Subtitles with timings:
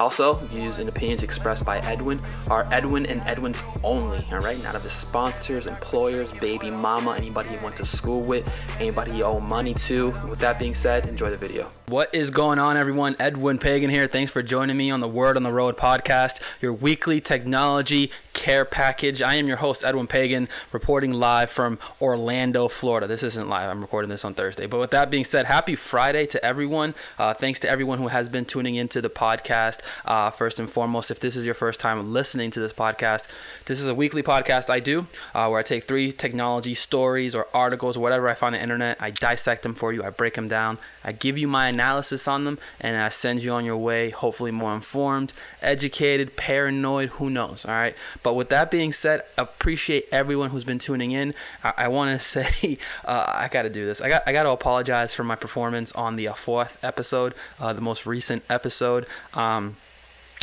[0.00, 2.18] Also, views and opinions expressed by Edwin
[2.48, 4.60] are Edwin and Edwin's only, all right?
[4.62, 9.22] Not of his sponsors, employers, baby mama, anybody he went to school with, anybody he
[9.22, 10.08] owe money to.
[10.26, 11.70] With that being said, enjoy the video.
[11.86, 13.14] What is going on, everyone?
[13.18, 14.06] Edwin Pagan here.
[14.06, 18.64] Thanks for joining me on the Word on the Road podcast, your weekly technology care
[18.64, 19.22] package.
[19.22, 23.06] I am your host, Edwin Pagan, reporting live from Orlando, Florida.
[23.06, 24.66] This isn't live, I'm recording this on Thursday.
[24.66, 26.94] But with that being said, happy Friday to everyone.
[27.18, 29.80] Uh, thanks to everyone who has been tuning into the podcast.
[30.04, 33.26] Uh, first and foremost, if this is your first time listening to this podcast,
[33.64, 37.46] this is a weekly podcast I do uh, where I take three technology stories or
[37.54, 38.96] articles or whatever I find on the internet.
[39.00, 42.44] I dissect them for you, I break them down, I give you my analysis on
[42.44, 47.64] them, and I send you on your way, hopefully more informed, educated, paranoid, who knows,
[47.64, 47.94] all right?
[48.22, 51.34] But with that being said, appreciate everyone who's been tuning in.
[51.64, 54.00] I, I want to say uh, I got to do this.
[54.00, 57.80] I got I got to apologize for my performance on the fourth episode, uh, the
[57.80, 59.06] most recent episode.
[59.34, 59.76] Um,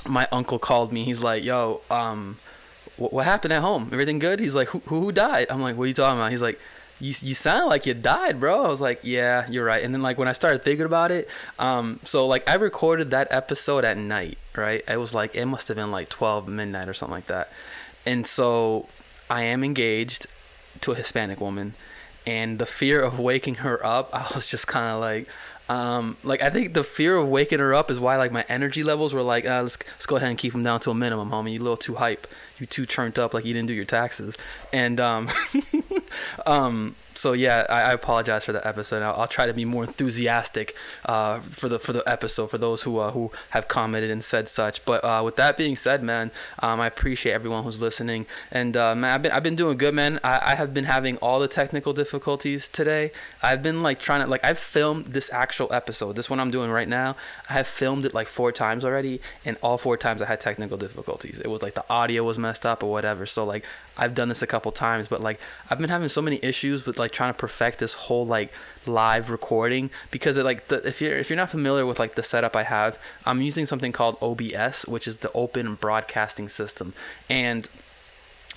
[0.05, 1.03] my uncle called me.
[1.03, 2.39] He's like, "Yo, um,
[2.97, 3.89] what, what happened at home?
[3.91, 6.41] Everything good?" He's like, "Who who died?" I'm like, "What are you talking about?" He's
[6.41, 6.59] like,
[6.99, 8.65] you, you sound like you died, bro.
[8.65, 9.83] I was like, yeah, you're right.
[9.83, 13.27] And then like when I started thinking about it, um, so like I recorded that
[13.31, 14.83] episode at night, right?
[14.87, 17.51] It was like it must have been like 12 midnight or something like that.
[18.05, 18.87] And so
[19.29, 20.27] I am engaged
[20.81, 21.75] to a Hispanic woman,
[22.25, 25.27] and the fear of waking her up, I was just kind of like,
[25.69, 28.83] um, like I think the fear of waking her up is why like my energy
[28.83, 31.29] levels were like, uh, let's let's go ahead and keep them down to a minimum,
[31.29, 31.53] homie.
[31.53, 32.25] You a little too hype,
[32.57, 34.35] you too turned up, like you didn't do your taxes,
[34.71, 35.29] and um,
[36.45, 39.01] um, so yeah, I, I, apologize for the episode.
[39.01, 42.83] I'll, I'll, try to be more enthusiastic uh, for the for the episode for those
[42.83, 44.85] who uh, who have commented and said such.
[44.85, 48.27] But uh, with that being said, man, um, I appreciate everyone who's listening.
[48.51, 50.19] And uh, man, I've been I've been doing good, man.
[50.23, 53.11] I, I have been having all the technical difficulties today.
[53.41, 56.15] I've been like trying to like I've filmed this actual episode.
[56.15, 57.15] This one I'm doing right now.
[57.49, 60.77] I have filmed it like four times already, and all four times I had technical
[60.77, 61.39] difficulties.
[61.39, 63.25] It was like the audio was messed up or whatever.
[63.25, 63.65] So like
[63.97, 66.99] I've done this a couple times, but like I've been having so many issues with
[66.99, 68.51] like trying to perfect this whole like
[68.85, 72.23] live recording because it like the, if you're if you're not familiar with like the
[72.23, 76.93] setup I have, I'm using something called OBS, which is the Open Broadcasting System,
[77.29, 77.67] and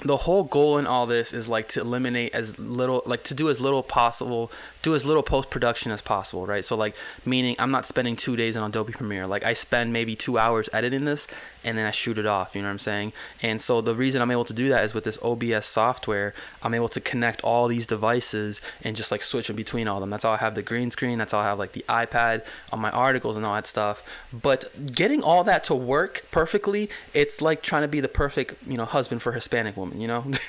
[0.03, 3.51] the whole goal in all this is like to eliminate as little like to do
[3.51, 4.51] as little possible
[4.83, 6.65] do as little post production as possible right?
[6.65, 9.27] So like meaning i'm not spending two days in adobe premiere.
[9.27, 11.27] Like i spend maybe two hours editing this
[11.65, 13.13] and then i shoot it off you know what i'm saying?
[13.43, 16.75] And so the reason i'm able to do that is with this obs software i'm
[16.75, 20.11] able to connect all these devices and just like switch in between all them.
[20.11, 22.81] That's how i have the green screen that's how i have like the ipad on
[22.81, 24.03] my articles and all that stuff.
[24.33, 28.77] But getting all that to work perfectly it's like trying to be the perfect you
[28.77, 30.25] know husband for hispanic woman you know?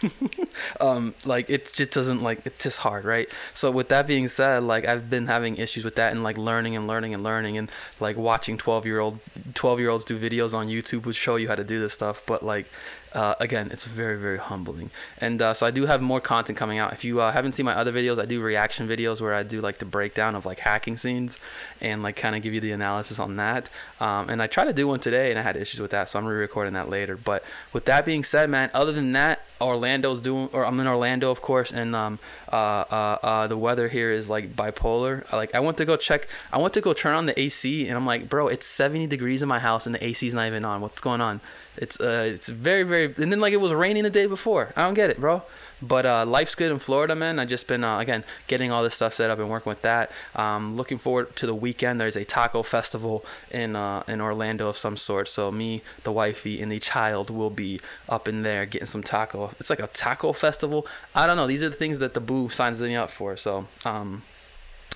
[0.79, 3.29] Um like it just doesn't like it's just hard right?
[3.53, 6.75] So with that being said like i've been having issues with that and like learning
[6.75, 7.69] and learning and learning and
[7.99, 9.19] like watching 12 year old
[9.53, 12.21] 12 year olds do videos on youtube would show you how to do this stuff
[12.25, 12.67] but like
[13.13, 14.89] uh, again, it's very, very humbling.
[15.17, 16.93] And uh, so I do have more content coming out.
[16.93, 19.59] If you uh, haven't seen my other videos, I do reaction videos where I do
[19.59, 21.37] like the breakdown of like hacking scenes
[21.81, 23.67] and like kind of give you the analysis on that.
[23.99, 26.19] Um, and I tried to do one today and I had issues with that, so
[26.19, 27.17] I'm re-recording that later.
[27.17, 31.29] But with that being said, man, other than that, Orlando's doing, or I'm in Orlando,
[31.29, 32.19] of course, and um,
[32.51, 35.29] uh, uh, uh, the weather here is like bipolar.
[35.31, 37.95] Like I went to go check, I went to go turn on the AC, and
[37.95, 40.81] I'm like, bro, it's 70 degrees in my house and the AC's not even on.
[40.81, 41.41] What's going on?
[41.77, 44.73] It's uh, it's very very, and then like it was raining the day before.
[44.75, 45.43] I don't get it, bro.
[45.81, 47.39] But uh, life's good in Florida, man.
[47.39, 50.11] I just been uh, again getting all this stuff set up and working with that.
[50.35, 51.99] Um, looking forward to the weekend.
[51.99, 55.27] There's a taco festival in uh, in Orlando of some sort.
[55.27, 59.51] So me, the wifey, and the child will be up in there getting some taco.
[59.59, 60.85] It's like a taco festival.
[61.15, 61.47] I don't know.
[61.47, 63.35] These are the things that the boo signs me up for.
[63.35, 64.21] So um,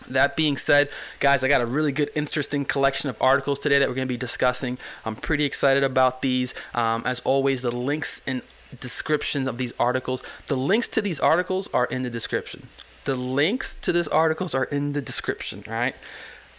[0.08, 0.90] that being said,
[1.20, 4.14] guys, I got a really good, interesting collection of articles today that we're going to
[4.14, 4.78] be discussing.
[5.04, 6.54] I'm pretty excited about these.
[6.74, 8.42] Um, as always, the links and
[8.80, 12.68] descriptions of these articles, the links to these articles are in the description.
[13.06, 15.96] The links to these articles are in the description, right?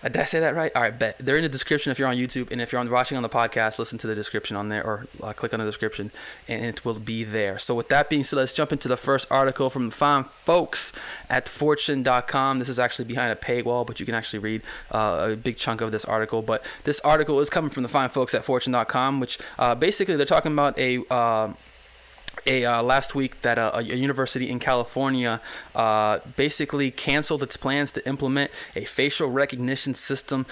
[0.03, 0.71] Uh, did I say that right?
[0.75, 1.17] All right, bet.
[1.19, 2.51] They're in the description if you're on YouTube.
[2.51, 5.07] And if you're on, watching on the podcast, listen to the description on there or
[5.22, 6.10] uh, click on the description
[6.48, 7.59] and it will be there.
[7.59, 10.93] So, with that being said, let's jump into the first article from the fine folks
[11.31, 12.59] at fortune.com.
[12.59, 15.81] This is actually behind a paywall, but you can actually read uh, a big chunk
[15.81, 16.43] of this article.
[16.43, 20.27] But this article is coming from the fine folks at fortune.com, which uh, basically they're
[20.27, 21.53] talking about a uh,
[22.47, 25.41] a uh, last week that uh, a, university in California
[25.75, 30.47] uh, basically canceled its plans to implement a facial recognition system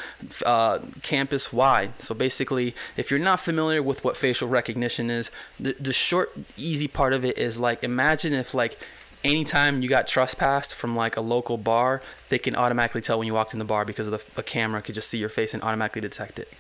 [0.44, 2.00] uh, campus wide.
[2.00, 6.88] So basically, if you're not familiar with what facial recognition is, the, the short, easy
[6.88, 8.78] part of it is like imagine if like
[9.24, 13.34] anytime you got trespassed from like a local bar, they can automatically tell when you
[13.34, 15.62] walked in the bar because of the, the camera could just see your face and
[15.62, 16.52] automatically detect it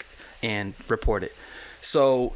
[0.42, 1.32] and report it.
[1.80, 2.32] So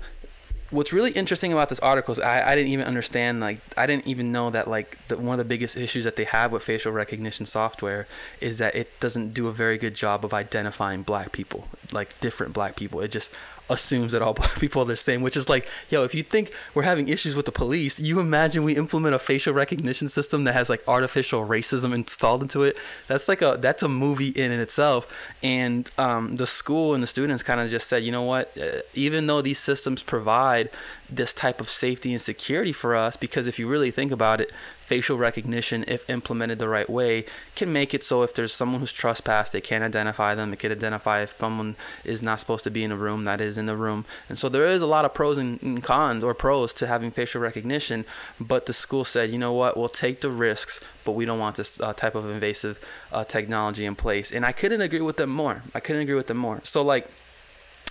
[0.71, 4.07] what's really interesting about this article is I, I didn't even understand like I didn't
[4.07, 6.93] even know that like the, one of the biggest issues that they have with facial
[6.93, 8.07] recognition software
[8.41, 12.53] is that it doesn't do a very good job of identifying black people like different
[12.53, 13.01] black people.
[13.01, 13.31] It just
[13.71, 16.53] assumes that all black people are the same, which is like, yo, if you think
[16.75, 20.55] we're having issues with the police, you imagine we implement a facial recognition system that
[20.55, 22.77] has like artificial racism installed into it.
[23.07, 25.07] That's like a that's a movie in and itself.
[25.43, 28.81] And um, the school and the students kind of just said, you know what, uh,
[28.95, 30.71] even though these systems provide
[31.11, 34.51] this type of safety and security for us, because if you really think about it,
[34.89, 38.91] facial recognition, if implemented the right way, can make it so if there's someone who's
[38.91, 40.51] trespassed, they can't identify them.
[40.51, 43.59] It can identify if someone is not supposed to be in a room that is
[43.59, 44.07] in the room.
[44.31, 47.43] And so there is a lot of pros and cons or pros to having facial
[47.43, 48.07] recognition.
[48.41, 51.57] But the school said, you know what, we'll take the risks, but we don't want
[51.57, 52.83] this uh, type of invasive
[53.13, 54.33] uh, technology in place.
[54.33, 55.65] And I couldn't agree with them more.
[55.75, 56.63] I couldn't agree with them more.
[56.65, 57.11] So like,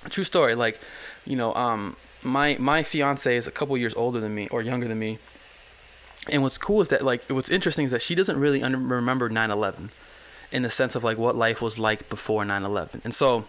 [0.10, 0.80] true story, like,
[1.26, 4.88] you know, um, my my fiance is a couple years older than me or younger
[4.88, 5.20] than me
[6.30, 9.90] and what's cool is that like what's interesting is that she doesn't really remember 9/11
[10.52, 13.02] in the sense of like what life was like before 9/11.
[13.04, 13.46] And so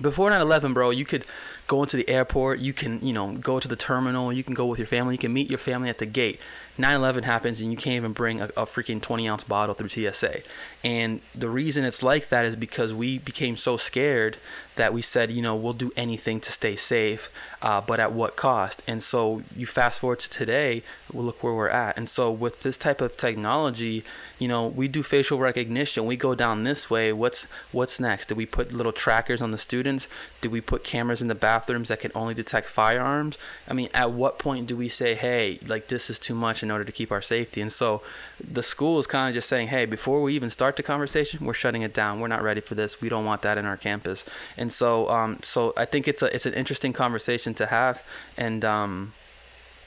[0.00, 1.24] before 9/11, bro, you could
[1.66, 4.66] go into the airport, you can, you know, go to the terminal, you can go
[4.66, 6.40] with your family, you can meet your family at the gate.
[6.78, 10.42] 9/11 happens and you can't even bring a, a freaking 20 ounce bottle through TSA.
[10.84, 14.36] And the reason it's like that is because we became so scared
[14.76, 17.30] that we said, you know, we'll do anything to stay safe,
[17.62, 18.82] uh, but at what cost?
[18.86, 21.96] And so you fast forward to today, we'll look where we're at.
[21.96, 24.04] And so with this type of technology,
[24.38, 26.04] you know, we do facial recognition.
[26.04, 27.10] We go down this way.
[27.12, 28.28] What's what's next?
[28.28, 30.08] Do we put little trackers on the students?
[30.42, 33.38] Do we put cameras in the bathrooms that can only detect firearms?
[33.68, 36.70] I mean, at what point do we say, hey, like this is too much in
[36.70, 37.60] order to keep our safety?
[37.60, 38.02] And so
[38.38, 41.54] the school is kind of just saying, hey, before we even start the conversation, we're
[41.54, 42.20] shutting it down.
[42.20, 43.00] We're not ready for this.
[43.00, 44.24] We don't want that in our campus.
[44.56, 48.02] And so, um, so I think it's a it's an interesting conversation to have,
[48.36, 49.12] and um,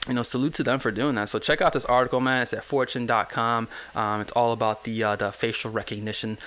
[0.08, 1.28] you know, salute to them for doing that.
[1.28, 2.42] So check out this article, man.
[2.42, 3.68] It's at fortune.com.
[3.94, 6.38] Um, it's all about the uh, the facial recognition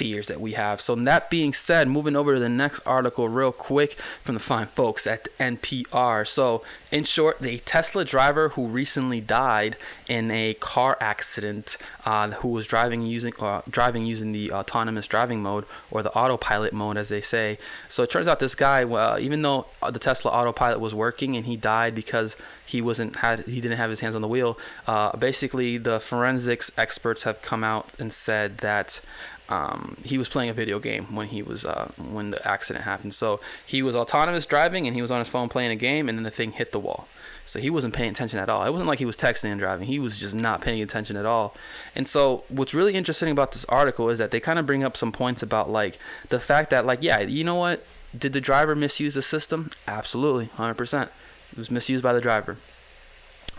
[0.00, 0.80] fears that we have.
[0.80, 4.68] So that being said, moving over to the next article real quick from the fine
[4.68, 6.26] folks at NPR.
[6.26, 9.76] So in short, the Tesla driver who recently died
[10.08, 15.42] in a car accident, uh, who was driving using uh, driving using the autonomous driving
[15.42, 17.58] mode or the autopilot mode, as they say.
[17.90, 21.44] So it turns out this guy, well, even though the Tesla autopilot was working and
[21.44, 22.36] he died because
[22.70, 24.56] he wasn't had he didn't have his hands on the wheel.
[24.86, 29.00] Uh, basically, the forensics experts have come out and said that
[29.48, 33.12] um, he was playing a video game when he was uh, when the accident happened.
[33.12, 36.16] So he was autonomous driving and he was on his phone playing a game, and
[36.16, 37.08] then the thing hit the wall.
[37.44, 38.64] So he wasn't paying attention at all.
[38.64, 39.88] It wasn't like he was texting and driving.
[39.88, 41.56] He was just not paying attention at all.
[41.96, 44.96] And so what's really interesting about this article is that they kind of bring up
[44.96, 47.84] some points about like the fact that like yeah, you know what?
[48.16, 49.70] Did the driver misuse the system?
[49.88, 51.08] Absolutely, 100%.
[51.52, 52.56] It was misused by the driver.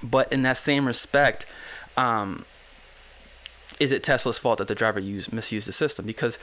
[0.04, 1.46] But in that same respect,
[1.98, 2.46] um,
[3.80, 6.06] is it Tesla's fault that the driver used misused the system?
[6.06, 6.38] Because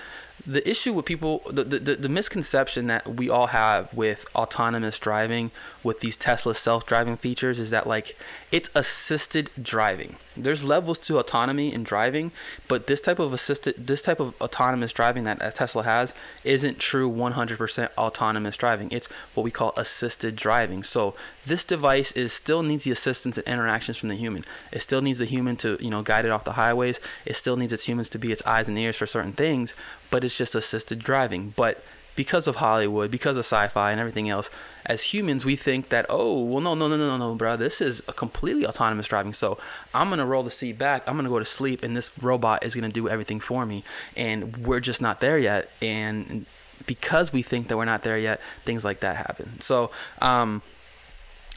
[0.47, 5.51] the issue with people, the, the, the misconception that we all have with autonomous driving,
[5.83, 8.17] with these Tesla self-driving features, is that like
[8.51, 10.17] it's assisted driving.
[10.37, 12.33] There's levels to autonomy in driving,
[12.69, 16.15] but this type of assisted, this type of autonomous driving that Tesla has
[16.45, 18.91] isn't true 100% autonomous driving.
[18.91, 20.83] It's what we call assisted driving.
[20.83, 21.15] So
[21.45, 24.45] this device is still needs the assistance and interactions from the human.
[24.73, 27.01] It still needs the human to you know guide it off the highways.
[27.27, 29.75] It still needs its humans to be its eyes and ears for certain things,
[30.11, 31.55] but it's just assisted driving.
[31.57, 31.83] But
[32.19, 34.51] because of Hollywood, because of sci-fi and everything else,
[34.85, 38.03] as humans we think that oh well no no no no no bro this is
[38.09, 39.33] a completely autonomous driving.
[39.33, 39.57] So
[39.95, 42.75] I'm gonna roll the seat back, I'm gonna go to sleep, and this robot is
[42.75, 43.85] gonna do everything for me,
[44.17, 45.71] and we're just not there yet.
[45.81, 46.47] And
[46.87, 49.61] because we think that we're not there yet, things like that happen.
[49.61, 50.63] So um,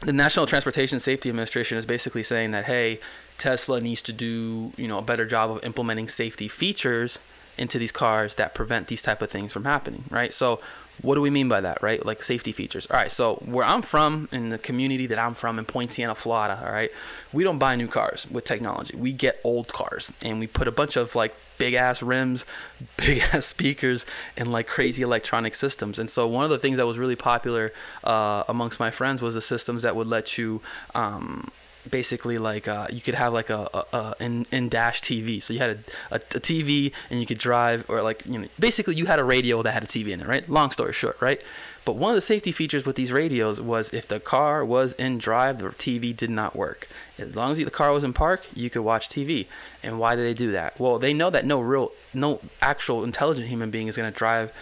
[0.01, 2.99] the National Transportation Safety Administration is basically saying that hey,
[3.39, 7.17] Tesla needs to do you know a better job of implementing safety features
[7.57, 10.33] into these cars that prevent these type of things from happening, right?
[10.33, 10.59] So
[11.01, 12.05] what do we mean by that, right?
[12.05, 12.85] Like safety features.
[12.87, 16.61] All right, so where I'm from, in the community that I'm from in Poinciana, Florida,
[16.63, 16.91] all right,
[17.33, 18.95] we don't buy new cars with technology.
[18.95, 22.45] We get old cars and we put a bunch of like big ass rims,
[22.97, 24.05] big ass speakers,
[24.37, 25.97] and like crazy electronic systems.
[25.97, 29.33] And so one of the things that was really popular uh, amongst my friends was
[29.35, 30.61] the systems that would let you
[30.93, 31.51] um,
[31.89, 35.41] basically like uh, you could have like a, a, a in, in dash TV.
[35.41, 35.69] So you had
[36.11, 39.19] a, a, a, TV and you could drive or like you know basically you had
[39.19, 40.47] a radio that had a TV in it, right?
[40.49, 41.41] Long story short, right?
[41.83, 45.17] But one of the safety features with these radios was if the car was in
[45.17, 46.87] drive, the TV did not work.
[47.17, 49.47] As long as the car was in park, you could watch TV.
[49.81, 50.79] And why do they do that?
[50.79, 54.53] Well, they know that no real, no actual intelligent human being is going to drive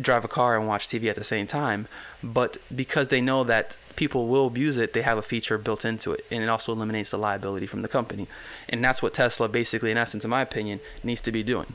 [0.00, 1.88] drive a car and watch TV at the same time.
[2.22, 6.12] But because they know that people will abuse it, they have a feature built into
[6.12, 8.28] it, and it also eliminates the liability from the company.
[8.68, 11.72] And that's what Tesla, basically, in essence, in my opinion, needs to be doing.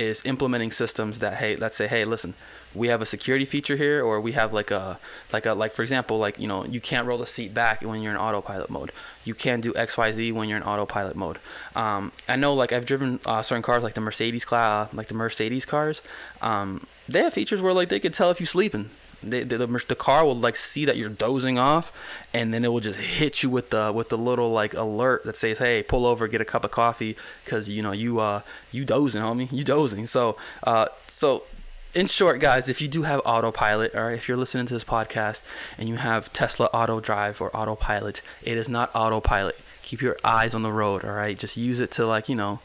[0.00, 2.32] Is implementing systems that hey, let's say hey, listen,
[2.74, 4.98] we have a security feature here or we have like a
[5.30, 8.00] like a like for example like you know you can't roll the seat back when
[8.00, 8.92] you're in autopilot mode.
[9.24, 11.38] You can't do xyz when you're in autopilot mode.
[11.74, 15.14] Um, i know like i've driven uh, certain cars like the mercedes class like the
[15.14, 16.00] mercedes cars.
[16.40, 18.90] Um, they have features where like they could tell if you're sleeping
[19.22, 21.92] they, the, the car will like see that you're dozing off
[22.32, 25.36] and then it will just hit you with the with the little like alert that
[25.36, 28.40] says hey pull over get a cup of coffee because you know you uh
[28.72, 31.42] you dozing homie you dozing so uh so
[31.94, 35.42] in short, guys, if you do have autopilot, or if you're listening to this podcast
[35.76, 39.58] and you have Tesla Auto Drive or Autopilot, it is not autopilot.
[39.82, 41.36] Keep your eyes on the road, all right?
[41.36, 42.60] Just use it to, like, you know,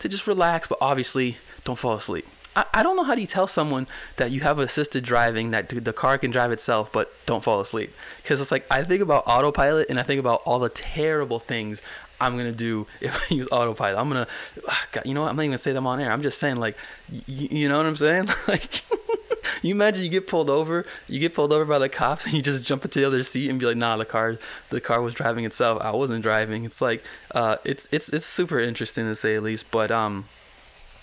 [0.00, 2.26] to just relax, but obviously don't fall asleep.
[2.56, 3.86] I, I don't know how do you tell someone
[4.16, 7.92] that you have assisted driving, that the car can drive itself, but don't fall asleep.
[8.22, 11.82] Because it's like, I think about autopilot and I think about all the terrible things
[12.18, 13.98] I'm gonna do if I use autopilot.
[13.98, 14.26] I'm gonna,
[14.68, 15.30] ah, God, you know what?
[15.30, 16.10] I'm not even gonna say them on air.
[16.10, 16.76] I'm just saying, like,
[17.12, 18.28] y- you know what I'm saying?
[18.48, 18.82] Like,
[19.62, 22.42] you imagine you get pulled over, you get pulled over by the cops, and you
[22.42, 24.38] just jump into the other seat and be like, Nah, the car,
[24.70, 25.80] the car was driving itself.
[25.82, 26.64] I wasn't driving.
[26.64, 29.70] It's like, uh, it's it's it's super interesting to say at least.
[29.70, 30.26] But um,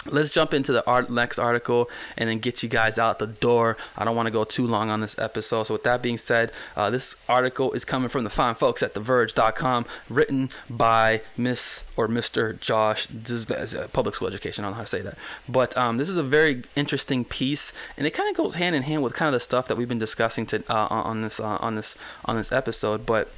[0.07, 3.77] let's jump into the art, next article and then get you guys out the door.
[3.97, 5.63] I don't want to go too long on this episode.
[5.63, 8.93] So, with that being said, uh, this article is coming from the fine folks at
[8.93, 12.59] TheVerge.com, written by Miss or Mr.
[12.59, 13.07] Josh.
[13.07, 14.63] This is public school education.
[14.63, 15.17] I don't know how to say that,
[15.47, 18.83] but um, this is a very interesting piece, and it kind of goes hand in
[18.83, 21.57] hand with kind of the stuff that we've been discussing to uh, on this uh,
[21.59, 21.95] on this
[22.25, 23.05] on this episode.
[23.05, 23.29] But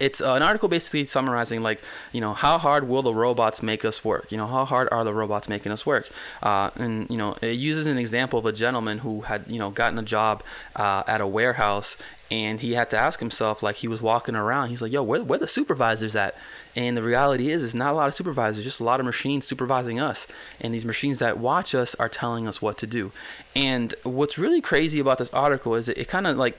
[0.00, 1.80] it's uh, an article basically summarizing like
[2.12, 4.30] you know how hard will the robots make us work?
[4.30, 6.08] You know how hard are the robots making us work?
[6.42, 9.70] Uh, and you know it uses an example of a gentleman who had you know
[9.70, 10.42] gotten a job
[10.76, 11.96] uh, at a warehouse
[12.30, 15.22] and he had to ask himself like he was walking around he's like yo where,
[15.22, 16.34] where the supervisors at?
[16.74, 19.46] And the reality is is not a lot of supervisors just a lot of machines
[19.46, 20.26] supervising us.
[20.60, 23.12] And these machines that watch us are telling us what to do.
[23.54, 26.58] And what's really crazy about this article is it kind of like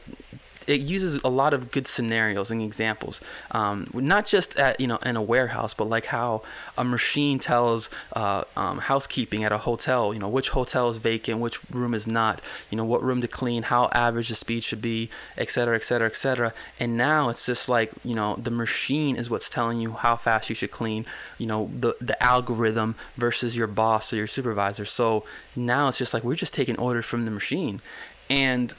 [0.67, 3.21] it uses a lot of good scenarios and examples,
[3.51, 6.41] um, not just at you know in a warehouse, but like how
[6.77, 11.39] a machine tells uh, um, housekeeping at a hotel, you know which hotel is vacant,
[11.39, 14.81] which room is not, you know what room to clean, how average the speed should
[14.81, 16.53] be, et cetera, et cetera, et cetera.
[16.79, 20.49] And now it's just like you know the machine is what's telling you how fast
[20.49, 21.05] you should clean,
[21.37, 24.85] you know the the algorithm versus your boss or your supervisor.
[24.85, 25.23] So
[25.55, 27.81] now it's just like we're just taking orders from the machine,
[28.29, 28.73] and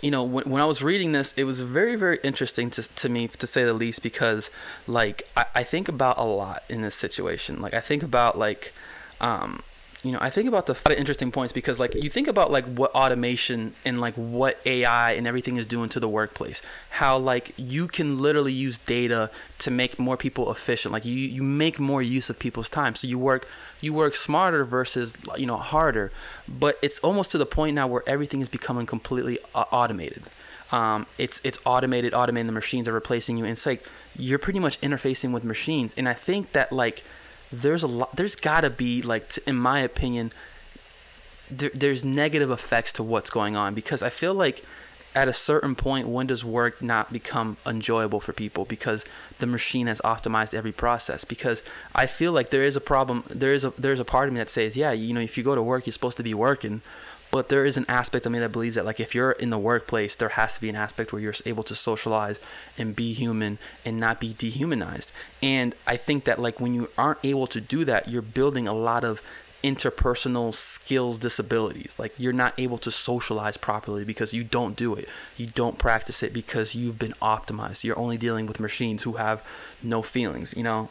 [0.00, 3.08] you know, when, when I was reading this, it was very, very interesting to, to
[3.08, 4.50] me, to say the least, because,
[4.86, 7.60] like, I, I think about a lot in this situation.
[7.60, 8.72] Like, I think about, like,
[9.20, 9.62] um,
[10.04, 12.92] you know, I think about the interesting points because like you think about like what
[12.92, 16.62] automation and like what AI and everything is doing to the workplace.
[16.90, 19.28] How like you can literally use data
[19.58, 20.92] to make more people efficient.
[20.92, 22.94] Like you you make more use of people's time.
[22.94, 23.48] So you work
[23.80, 26.12] you work smarter versus you know harder.
[26.46, 30.22] But it's almost to the point now where everything is becoming completely uh, automated.
[30.70, 32.46] Um, it's it's automated, automated.
[32.46, 33.44] The machines are replacing you.
[33.44, 33.84] And it's like
[34.16, 35.92] you're pretty much interfacing with machines.
[35.96, 37.02] And I think that like
[37.52, 40.32] there's a lot there's got to be like t- in my opinion
[41.50, 44.64] there, there's negative effects to what's going on because i feel like
[45.18, 48.64] at a certain point when does work not become enjoyable for people?
[48.64, 49.04] Because
[49.38, 51.24] the machine has optimized every process.
[51.24, 51.62] Because
[51.94, 54.38] i feel like there is a problem there is a there's a part of me
[54.38, 56.80] that says yeah you know if you go to work you're supposed to be working.
[57.30, 59.58] But there is an aspect of me that believes that like if you're in the
[59.58, 62.38] workplace there has to be an aspect where you're able to socialize
[62.78, 65.10] and be human and not be dehumanized.
[65.42, 68.74] And i think that like when you aren't able to do that you're building a
[68.74, 69.20] lot of
[69.64, 75.08] interpersonal skills disabilities like you're not able to socialize properly because you don't do it
[75.36, 79.42] you don't practice it because you've been optimized you're only dealing with machines who have
[79.82, 80.88] no feelings you know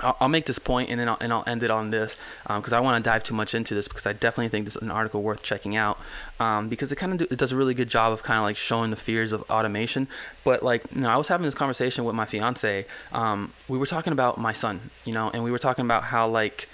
[0.00, 2.14] I'll, make this point and then I'll, and I'll end it on this
[2.46, 4.76] because um, I want to dive too much into this because I definitely think this
[4.76, 5.98] is an article worth checking out
[6.38, 8.44] um, because it kind of do, it does a really good job of kind of
[8.44, 10.06] like showing the fears of automation.
[10.44, 12.86] But like, you know, I was having this conversation with my fiance.
[13.12, 16.28] Um, we were talking about my son, you know, and we were talking about how
[16.28, 16.68] like,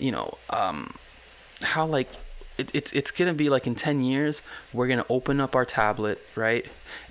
[0.00, 0.94] you know, um,
[1.62, 2.08] how like
[2.56, 6.22] it, it's it's gonna be like in 10 years we're gonna open up our tablet
[6.34, 6.66] right?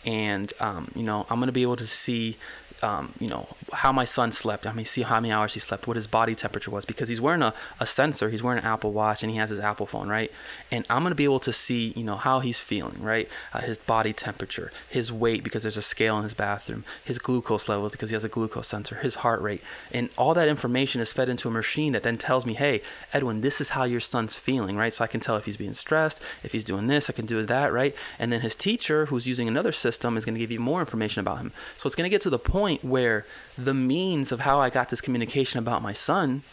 [0.06, 2.38] And um, you know i'm gonna be able to see
[2.84, 4.66] um, you know, how my son slept.
[4.66, 7.22] I mean, see how many hours he slept, what his body temperature was, because he's
[7.22, 8.30] wearing a, a sensor.
[8.30, 10.32] He's wearing an Apple Watch and he has his Apple phone, right?
[10.72, 13.28] And I'm gonna be able to see, you know, how he's feeling, right?
[13.54, 17.68] Uh, his body temperature, his weight, because there's a scale in his bathroom, his glucose
[17.68, 21.14] level, because he has a glucose sensor, his heart rate, and all that information is
[21.14, 22.82] fed into a machine that then tells me, hey,
[23.14, 24.94] Edwin, this is how your son's feeling, right?
[24.94, 27.44] So I can tell if he's being stressed, if he's doing this, I can do
[27.44, 27.96] that, right?
[28.20, 31.40] And then his teacher, who's using another system, is gonna give you more information about
[31.40, 31.52] him.
[31.78, 33.26] So it's gonna get to the point where
[33.58, 36.44] the means of how I got this communication about my son,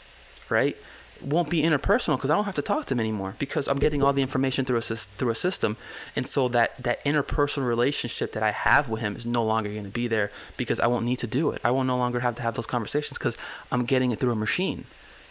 [0.49, 0.77] right,
[1.21, 4.03] won't be interpersonal because I don't have to talk to him anymore because I'm getting
[4.03, 5.77] all the information through a through a system,
[6.15, 9.85] and so that that interpersonal relationship that I have with him is no longer going
[9.85, 11.61] to be there because I won't need to do it.
[11.65, 13.37] I will no longer have to have those conversations because
[13.73, 14.85] I'm getting it through a machine.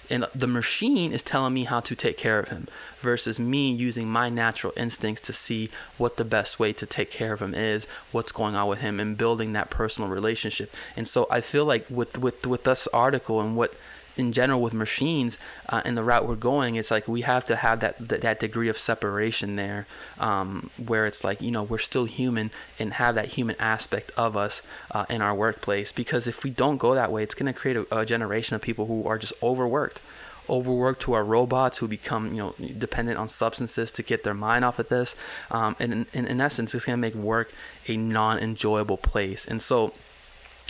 [0.10, 2.68] And the machine is telling me how to take care of him
[3.02, 7.34] versus me using my natural instincts to see what the best way to take care
[7.34, 10.74] of him is, what's going on with him, and building that personal relationship.
[10.96, 13.76] And so I feel like with with with this article and what
[14.16, 15.38] in general with machines
[15.70, 18.40] uh, and the route we're going it's like we have to have that that, that
[18.40, 19.88] degree of separation there
[20.20, 24.36] um, where it's like you know we're still human and have that human aspect of
[24.36, 25.92] us uh, in our workplace.
[25.92, 28.62] Because if we don't go that way it's going to create a, a generation of
[28.62, 30.02] people who are just overworked.
[30.50, 34.66] Overworked who are robots who become you know dependent on substances to get their mind
[34.66, 35.16] off of this.
[35.50, 37.54] Um, and in, in, in essence it's going to make work
[37.88, 39.46] a non-enjoyable place.
[39.46, 39.94] And so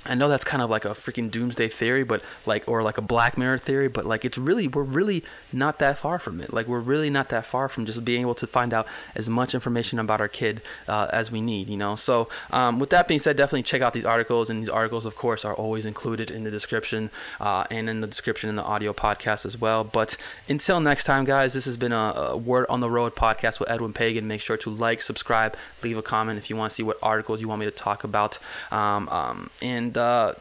[0.05, 3.01] I know that's kind of like a freaking doomsday theory, but like, or like a
[3.01, 6.53] Black Mirror theory, but like, it's really, we're really not that far from it.
[6.53, 9.53] Like, we're really not that far from just being able to find out as much
[9.53, 11.95] information about our kid uh, as we need, you know?
[11.95, 14.49] So, um, with that being said, definitely check out these articles.
[14.49, 18.07] And these articles, of course, are always included in the description uh, and in the
[18.07, 19.83] description in the audio podcast as well.
[19.83, 20.17] But
[20.49, 23.69] until next time, guys, this has been a, a Word on the Road podcast with
[23.69, 24.27] Edwin Pagan.
[24.27, 27.39] Make sure to like, subscribe, leave a comment if you want to see what articles
[27.39, 28.37] you want me to talk about.
[28.71, 30.33] Um, um, and and uh,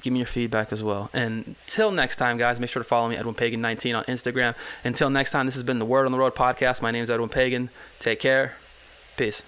[0.00, 1.10] give me your feedback as well.
[1.12, 4.54] And till next time, guys, make sure to follow me, Edwin Pagan19 on Instagram.
[4.84, 6.82] Until next time, this has been the Word on the Road podcast.
[6.82, 7.70] My name is Edwin Pagan.
[7.98, 8.56] Take care.
[9.16, 9.42] Peace.